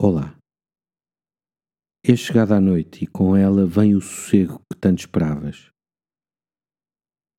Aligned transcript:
Olá. 0.00 0.38
É 2.06 2.14
chegada 2.14 2.56
a 2.56 2.60
noite 2.60 3.02
e 3.02 3.06
com 3.08 3.36
ela 3.36 3.66
vem 3.66 3.96
o 3.96 4.00
sossego 4.00 4.60
que 4.72 4.78
tanto 4.78 5.00
esperavas. 5.00 5.72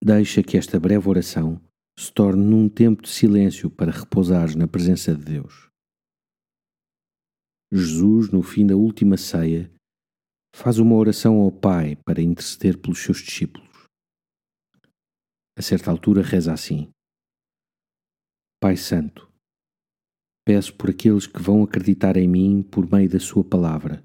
Deixa 0.04 0.44
que 0.44 0.58
esta 0.58 0.78
breve 0.78 1.08
oração 1.08 1.62
se 1.98 2.12
torne 2.12 2.44
num 2.44 2.68
tempo 2.68 3.04
de 3.04 3.08
silêncio 3.08 3.72
para 3.72 3.94
repousares 3.94 4.56
na 4.56 4.68
presença 4.68 5.16
de 5.16 5.24
Deus. 5.24 5.70
Jesus, 7.72 8.30
no 8.30 8.43
fim 8.43 8.68
da 8.68 8.76
última 8.76 9.16
ceia, 9.16 9.73
faz 10.54 10.80
uma 10.80 10.96
oração 10.96 11.38
ao 11.39 11.54
Pai 11.54 11.96
para 12.05 12.21
interceder 12.21 12.78
pelos 12.78 13.00
seus 13.00 13.20
discípulos. 13.20 13.88
A 15.57 15.62
certa 15.62 15.89
altura 15.89 16.21
reza 16.21 16.52
assim: 16.52 16.91
Pai 18.60 18.76
Santo, 18.76 19.29
Peço 20.52 20.75
por 20.75 20.89
aqueles 20.89 21.27
que 21.27 21.39
vão 21.39 21.61
acreditar 21.61 22.18
em 22.18 22.27
mim 22.27 22.63
por 22.63 22.91
meio 22.91 23.07
da 23.07 23.20
Sua 23.20 23.43
palavra, 23.43 24.01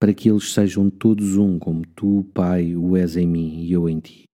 para 0.00 0.14
que 0.14 0.30
eles 0.30 0.54
sejam 0.54 0.88
todos 0.88 1.36
um, 1.36 1.58
como 1.58 1.86
Tu, 1.86 2.24
Pai, 2.32 2.74
o 2.74 2.96
és 2.96 3.14
em 3.14 3.28
mim 3.28 3.60
e 3.62 3.70
eu 3.70 3.90
em 3.90 4.00
Ti. 4.00 4.24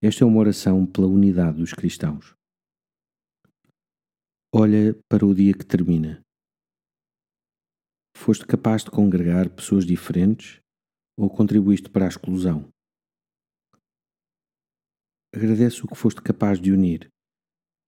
Esta 0.00 0.22
é 0.22 0.24
uma 0.24 0.38
oração 0.38 0.86
pela 0.86 1.08
unidade 1.08 1.58
dos 1.58 1.72
cristãos. 1.72 2.32
Olha 4.54 4.94
para 5.08 5.26
o 5.26 5.34
dia 5.34 5.52
que 5.52 5.66
termina. 5.66 6.22
Foste 8.16 8.46
capaz 8.46 8.84
de 8.84 8.92
congregar 8.92 9.50
pessoas 9.50 9.84
diferentes 9.84 10.60
ou 11.18 11.28
contribuíste 11.28 11.90
para 11.90 12.04
a 12.04 12.08
exclusão? 12.08 12.68
Agradece 15.34 15.84
o 15.84 15.88
que 15.88 15.96
foste 15.96 16.22
capaz 16.22 16.60
de 16.60 16.70
unir 16.70 17.10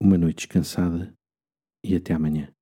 Uma 0.00 0.16
noite 0.16 0.46
descansada 0.46 1.12
e 1.84 1.96
até 1.96 2.14
amanhã. 2.14 2.54